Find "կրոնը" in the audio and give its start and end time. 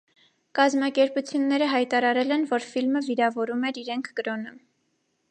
4.21-4.55